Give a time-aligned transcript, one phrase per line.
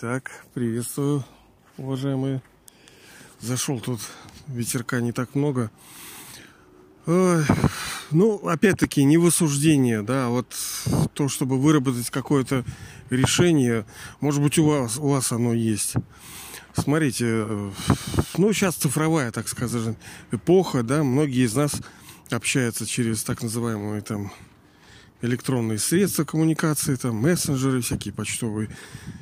[0.00, 1.22] Так, приветствую,
[1.76, 2.40] уважаемые.
[3.38, 4.00] Зашел тут,
[4.46, 5.70] ветерка не так много.
[7.04, 7.44] Ой,
[8.10, 10.56] ну, опять-таки, не в осуждение, да, а вот
[11.12, 12.64] то, чтобы выработать какое-то
[13.10, 13.84] решение,
[14.20, 15.92] может быть, у вас, у вас оно есть.
[16.72, 17.44] Смотрите,
[18.38, 19.98] ну, сейчас цифровая, так сказать,
[20.30, 21.74] эпоха, да, многие из нас
[22.30, 24.32] общаются через так называемые там
[25.22, 28.68] электронные средства коммуникации, там мессенджеры, всякие почтовые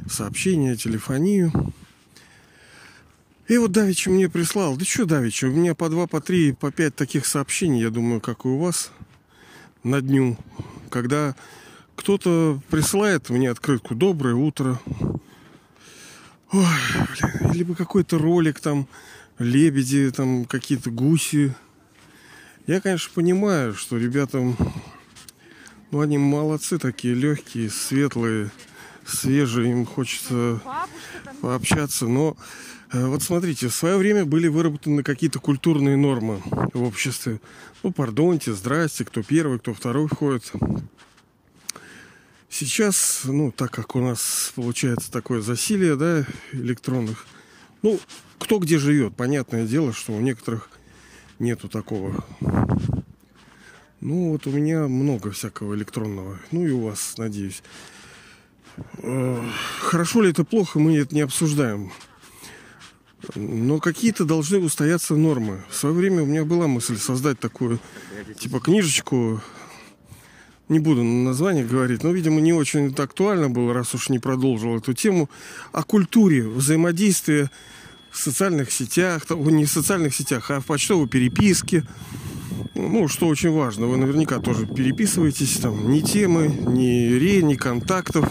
[0.09, 1.52] сообщения, телефонию.
[3.48, 4.77] И вот Давич мне прислал.
[4.77, 8.20] Да что Давич, у меня по два, по три, по пять таких сообщений, я думаю,
[8.20, 8.91] как и у вас
[9.83, 10.37] на дню.
[10.91, 11.34] Когда
[11.97, 14.80] кто-то присылает мне открытку «Доброе утро».
[16.53, 16.65] Ой,
[17.20, 18.87] блин, либо какой-то ролик там,
[19.39, 21.55] лебеди, там какие-то гуси.
[22.67, 24.56] Я, конечно, понимаю, что ребятам,
[25.91, 28.51] ну, они молодцы такие, легкие, светлые,
[29.06, 30.61] свежие, им хочется
[31.41, 32.36] пообщаться, но
[32.91, 36.41] Э, вот смотрите, в свое время были выработаны какие-то культурные нормы
[36.72, 37.41] в обществе.
[37.83, 40.50] Ну, пардоньте, здрасте, кто первый, кто второй входит.
[42.48, 47.27] Сейчас, ну, так как у нас получается такое засилие, да, электронных,
[47.83, 48.00] ну,
[48.39, 50.70] кто где живет, понятное дело, что у некоторых
[51.39, 52.25] нету такого.
[54.01, 56.39] Ну, вот у меня много всякого электронного.
[56.53, 57.63] Ну и у вас, надеюсь.
[58.99, 59.43] Э,
[59.81, 61.91] хорошо ли это плохо, мы это не обсуждаем.
[63.35, 65.65] Но какие-то должны устояться нормы.
[65.69, 67.81] В свое время у меня была мысль создать такую,
[68.39, 69.43] типа, книжечку.
[70.69, 74.77] Не буду название говорить, но, видимо, не очень это актуально было, раз уж не продолжил
[74.77, 75.29] эту тему.
[75.73, 77.51] О культуре взаимодействия
[78.13, 81.85] в социальных сетях, не в социальных сетях, а в почтовой переписке.
[82.75, 88.31] Ну, что очень важно, вы наверняка тоже переписываетесь, там, ни темы, ни ре, ни контактов.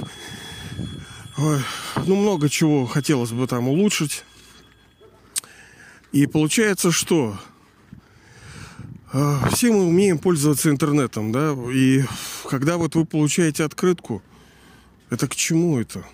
[1.37, 1.59] Ой,
[2.05, 4.23] ну, много чего хотелось бы там улучшить.
[6.11, 7.37] И получается, что
[9.11, 12.03] а, все мы умеем пользоваться интернетом, да, и
[12.49, 14.21] когда вот вы получаете открытку,
[15.09, 16.05] это к чему это?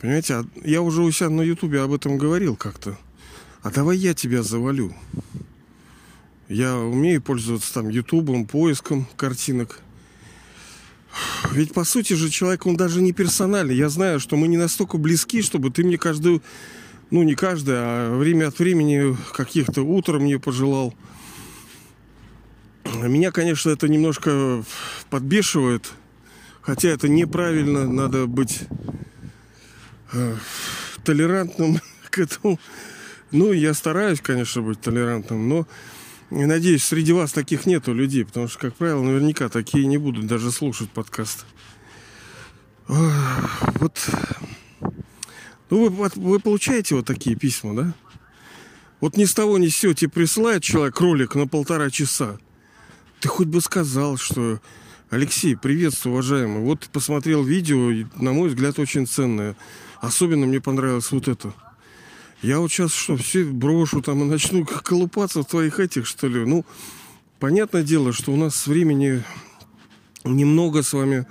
[0.00, 2.96] Понимаете, а я уже у себя на ютубе об этом говорил как-то.
[3.62, 4.94] А давай я тебя завалю.
[6.48, 9.80] Я умею пользоваться там ютубом, поиском картинок.
[11.52, 13.76] Ведь по сути же человек, он даже не персональный.
[13.76, 16.42] Я знаю, что мы не настолько близки, чтобы ты мне каждую
[17.10, 20.94] ну не каждый, а время от времени каких-то утром мне пожелал.
[22.84, 24.62] Меня, конечно, это немножко
[25.10, 25.90] подбешивает,
[26.60, 28.60] хотя это неправильно, надо быть
[30.12, 30.36] э,
[31.04, 32.58] толерантным к этому.
[33.30, 35.66] Ну, я стараюсь, конечно, быть толерантным, но
[36.30, 40.52] надеюсь, среди вас таких нету людей, потому что, как правило, наверняка такие не будут даже
[40.52, 41.46] слушать подкаст.
[42.86, 44.10] Вот
[45.70, 47.94] ну, вы, вы получаете вот такие письма, да?
[49.00, 52.38] Вот ни с того ни с сего тебе присылает человек ролик на полтора часа.
[53.20, 54.60] Ты хоть бы сказал, что
[55.10, 56.62] Алексей, приветствую, уважаемый.
[56.62, 59.56] Вот посмотрел видео, и, на мой взгляд, очень ценное.
[60.00, 61.52] Особенно мне понравилось вот это.
[62.42, 66.44] Я вот сейчас что, все брошу там и начну колупаться в твоих этих, что ли.
[66.44, 66.64] Ну,
[67.40, 69.24] понятное дело, что у нас времени
[70.24, 71.26] немного с вами.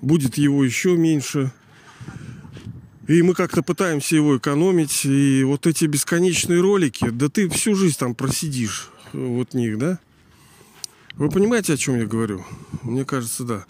[0.00, 1.52] Будет его еще меньше.
[3.08, 5.04] И мы как-то пытаемся его экономить.
[5.04, 9.98] И вот эти бесконечные ролики, да ты всю жизнь там просидишь вот них, да?
[11.16, 12.44] Вы понимаете, о чем я говорю?
[12.82, 13.66] Мне кажется, да.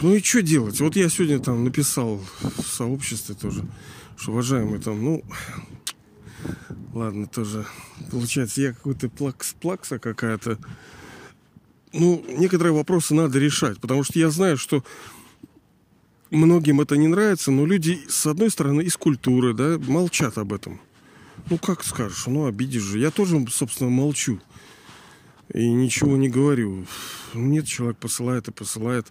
[0.00, 0.80] Ну и что делать?
[0.80, 3.64] Вот я сегодня там написал в сообществе тоже,
[4.16, 5.24] что уважаемый там, ну,
[6.92, 7.66] ладно, тоже,
[8.10, 10.58] получается, я какой-то плакс, плакса какая-то.
[11.92, 14.82] Ну, некоторые вопросы надо решать, потому что я знаю, что
[16.30, 20.80] многим это не нравится, но люди, с одной стороны, из культуры, да, молчат об этом.
[21.50, 22.98] Ну, как скажешь, ну, обидишь же.
[22.98, 24.40] Я тоже, собственно, молчу.
[25.52, 26.86] И ничего не говорю.
[27.34, 29.08] Нет, человек посылает и посылает.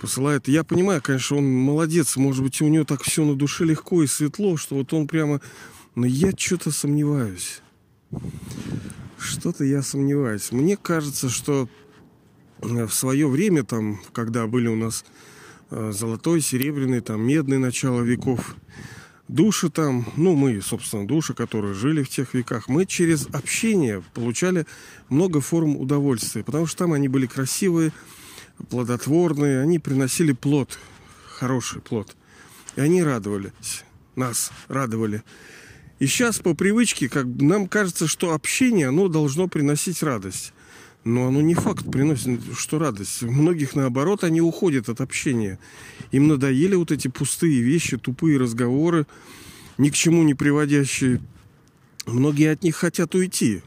[0.00, 0.48] Посылает.
[0.48, 2.16] Я понимаю, конечно, он молодец.
[2.16, 5.40] Может быть, у него так все на душе легко и светло, что вот он прямо...
[5.96, 7.60] Но я что-то сомневаюсь.
[9.18, 10.52] Что-то я сомневаюсь.
[10.52, 11.68] Мне кажется, что
[12.60, 15.04] в свое время, там, когда были у нас
[15.72, 18.56] Э, золотой, серебряный, там, медный начало веков.
[19.28, 24.66] Души там, ну, мы, собственно, души, которые жили в тех веках, мы через общение получали
[25.08, 27.92] много форм удовольствия, потому что там они были красивые,
[28.68, 30.78] плодотворные, они приносили плод,
[31.26, 32.16] хороший плод.
[32.76, 33.84] И они радовались,
[34.16, 35.22] нас радовали.
[35.98, 40.52] И сейчас по привычке, как нам кажется, что общение, оно должно приносить радость.
[41.04, 43.22] но оно не факт приносит, что радость.
[43.22, 45.58] У многих, наоборот, они уходят от общения.
[46.10, 49.06] Им надоели вот эти пустые вещи, тупые разговоры,
[49.78, 51.20] ни к чему не приводящие.
[52.06, 53.62] Многие от них хотят уйти.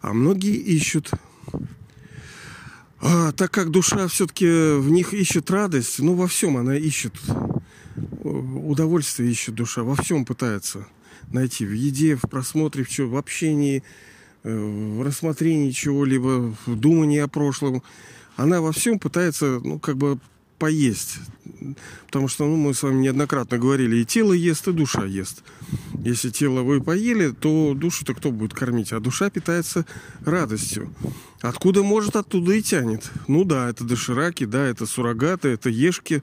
[0.00, 1.10] А многие ищут.
[3.02, 7.14] А, так как душа все-таки в них ищет радость, ну во всем она ищет
[8.22, 10.86] удовольствие ищет душа, во всем пытается
[11.30, 11.64] найти.
[11.64, 13.82] В еде, в просмотре, в, в общении,
[14.42, 17.82] э, в рассмотрении чего-либо, в думании о прошлом.
[18.36, 20.18] Она во всем пытается, ну, как бы
[20.58, 21.18] поесть.
[22.06, 25.42] Потому что, ну, мы с вами неоднократно говорили, и тело ест, и душа ест.
[26.04, 28.92] Если тело вы поели, то душу-то кто будет кормить?
[28.92, 29.84] А душа питается
[30.24, 30.94] радостью.
[31.42, 33.10] Откуда может, оттуда и тянет.
[33.28, 36.22] Ну да, это дошираки, да, это суррогаты, это ешки,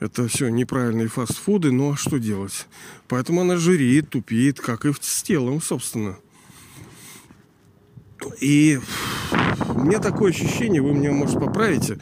[0.00, 2.66] это все неправильные фастфуды, ну а что делать?
[3.06, 6.16] Поэтому она жиреет, тупеет, как и с телом, собственно.
[8.40, 8.80] И
[9.68, 11.98] у меня такое ощущение, вы меня, может, поправите,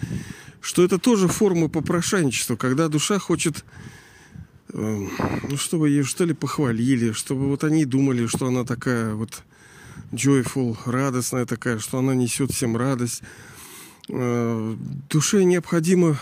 [0.60, 3.64] что это тоже форма попрошайничества, когда душа хочет,
[4.72, 9.42] ну, чтобы ее что ли похвалили, чтобы вот они думали, что она такая вот
[10.12, 13.22] joyful, радостная такая, что она несет всем радость.
[14.08, 14.76] Э,
[15.08, 16.18] душе необходимо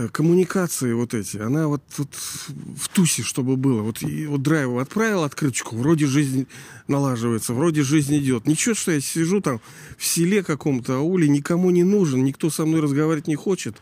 [0.00, 3.82] Э, коммуникации вот эти, она вот, вот в тусе, чтобы было.
[3.82, 6.46] Вот, и, вот драйв отправил открыточку, вроде жизнь
[6.86, 8.46] налаживается, вроде жизнь идет.
[8.46, 9.60] Ничего, что я сижу там
[9.98, 13.76] в селе каком-то, ауле, никому не нужен, никто со мной разговаривать не хочет.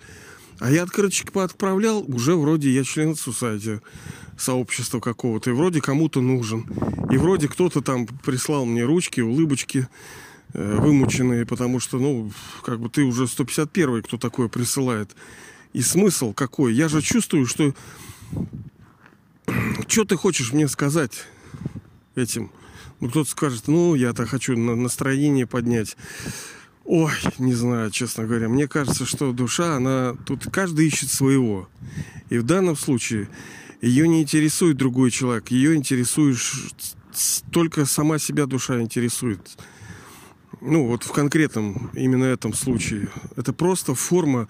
[0.60, 3.81] А я открыточки поотправлял, уже вроде я член сусайти,
[4.37, 6.66] сообщества какого-то, и вроде кому-то нужен.
[7.10, 9.88] И вроде кто-то там прислал мне ручки, улыбочки
[10.55, 12.32] э, вымученные, потому что, ну,
[12.64, 15.14] как бы ты уже 151-й, кто такое присылает.
[15.72, 16.75] И смысл какой?
[16.75, 17.75] Я же чувствую, что...
[19.88, 21.25] Что ты хочешь мне сказать
[22.14, 22.50] этим?
[23.00, 25.96] Ну, кто-то скажет, ну, я-то хочу настроение поднять.
[26.88, 28.49] Ой, не знаю, честно говоря.
[28.49, 30.17] Мне кажется, что душа, она...
[30.26, 31.69] Тут каждый ищет своего.
[32.31, 33.29] И в данном случае
[33.82, 35.50] ее не интересует другой человек.
[35.50, 36.38] Ее интересует
[37.52, 39.40] только сама себя душа интересует.
[40.61, 43.11] Ну, вот в конкретном именно этом случае.
[43.37, 44.49] Это просто форма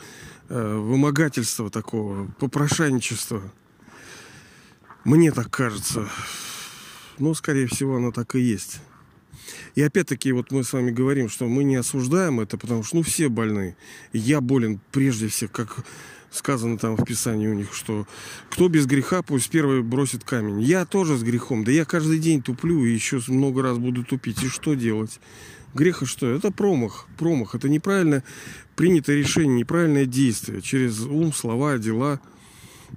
[0.50, 3.43] Э, вымогательства такого, попрошайничества.
[5.05, 6.08] Мне так кажется.
[7.19, 8.81] Ну, скорее всего, оно так и есть.
[9.75, 13.02] И опять-таки, вот мы с вами говорим, что мы не осуждаем это, потому что, ну,
[13.02, 13.76] все больны.
[14.12, 15.85] Я болен прежде всех, как
[16.31, 18.06] сказано там в Писании у них, что
[18.50, 20.61] кто без греха, пусть первый бросит камень.
[20.61, 21.64] Я тоже с грехом.
[21.64, 24.43] Да я каждый день туплю и еще много раз буду тупить.
[24.43, 25.20] И что делать?
[25.75, 26.29] Греха что?
[26.29, 27.06] Это промах.
[27.17, 27.55] Промах.
[27.55, 28.23] Это неправильно
[28.76, 32.20] принятое решение, неправильное действие через ум, слова, дела.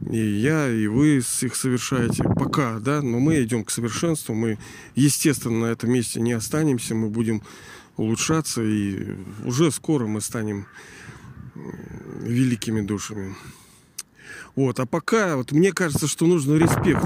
[0.09, 2.23] И я, и вы их совершаете.
[2.23, 4.33] Пока, да, но мы идем к совершенству.
[4.33, 4.57] Мы,
[4.95, 6.95] естественно, на этом месте не останемся.
[6.95, 7.41] Мы будем
[7.97, 8.63] улучшаться.
[8.63, 10.65] И уже скоро мы станем
[12.21, 13.35] великими душами.
[14.55, 17.05] Вот, а пока, вот мне кажется, что нужно респект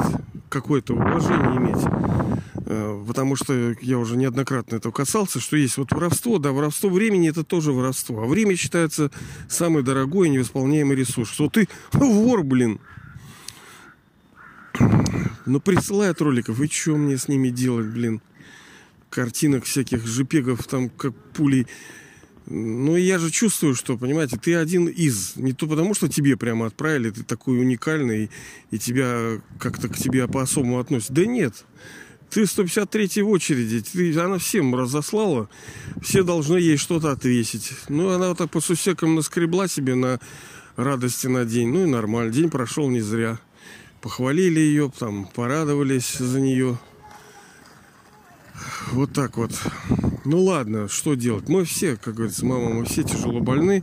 [0.49, 6.39] какое-то уважение иметь Э, потому что я уже неоднократно этого касался, что есть вот воровство,
[6.39, 8.23] да, воровство времени это тоже воровство.
[8.23, 9.11] А время считается
[9.47, 11.29] самый дорогой и невосполняемый ресурс.
[11.29, 12.79] Что ты вор, блин.
[15.45, 18.21] Ну, присылают роликов, и что мне с ними делать, блин?
[19.11, 21.67] Картинок всяких жпегов там, как пулей.
[22.47, 25.35] Ну, я же чувствую, что, понимаете, ты один из.
[25.35, 28.29] Не то потому, что тебе прямо отправили, ты такой уникальный,
[28.71, 31.13] и тебя как-то к тебе по-особому относятся.
[31.13, 31.65] Да нет.
[32.35, 35.47] Ты 153 в очереди, ты, она всем разослала,
[36.01, 37.71] все должны ей что-то отвесить.
[37.87, 40.19] Ну, она вот так по сусекам наскребла себе на
[40.75, 41.71] радости на день.
[41.71, 43.39] Ну и нормально, день прошел не зря.
[44.01, 46.77] Похвалили ее, там, порадовались за нее.
[48.91, 49.51] Вот так вот.
[50.25, 51.47] Ну ладно, что делать?
[51.47, 53.81] Мы все, как говорится, мама, мы все тяжело больны.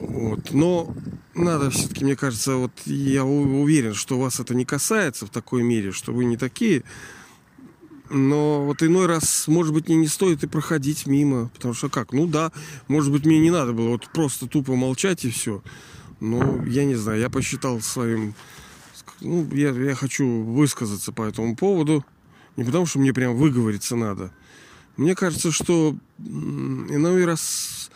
[0.00, 0.52] Вот.
[0.52, 0.94] Но
[1.34, 5.92] надо все-таки, мне кажется, вот я уверен, что вас это не касается в такой мере,
[5.92, 6.84] что вы не такие.
[8.10, 11.50] Но вот иной раз, может быть, мне не стоит и проходить мимо.
[11.54, 12.12] Потому что как?
[12.12, 12.52] Ну да,
[12.86, 15.62] может быть, мне не надо было вот просто тупо молчать и все.
[16.20, 18.34] Но я не знаю, я посчитал своим...
[19.20, 22.04] Ну, я, я хочу высказаться по этому поводу.
[22.56, 24.32] Не потому, что мне прям выговориться надо.
[24.96, 27.90] Мне кажется, что иной раз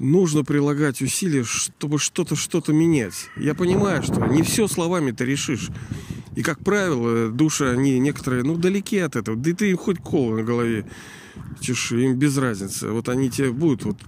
[0.00, 3.28] нужно прилагать усилия, чтобы что-то, что-то менять.
[3.36, 5.68] Я понимаю, что не все словами ты решишь.
[6.34, 9.36] И, как правило, души, они некоторые, ну, далеки от этого.
[9.36, 10.86] Да и ты им хоть кол на голове
[11.60, 12.88] чеши, им без разницы.
[12.88, 13.98] Вот они тебе будут вот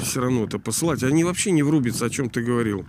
[0.00, 1.02] все равно это посылать.
[1.02, 2.86] Они вообще не врубятся, о чем ты говорил.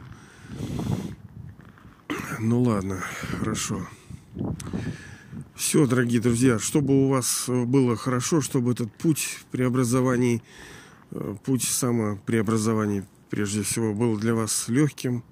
[2.39, 3.01] Ну ладно,
[3.39, 3.87] хорошо.
[5.55, 10.41] Все, дорогие друзья, чтобы у вас было хорошо, чтобы этот путь преобразований, э,
[11.45, 15.23] путь самопреобразований, прежде всего, был для вас легким,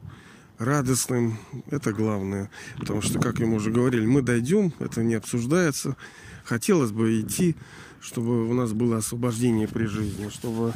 [0.58, 1.38] радостным.
[1.70, 2.50] Это главное.
[2.78, 5.96] Потому что, как ему уже говорили, мы дойдем, это не обсуждается.
[6.44, 7.56] Хотелось бы идти,
[8.00, 10.74] чтобы у нас было освобождение при жизни, чтобы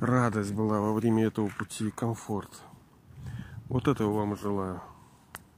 [0.00, 2.50] радость была во время этого пути, комфорт.
[3.68, 4.80] Вот этого вам желаю.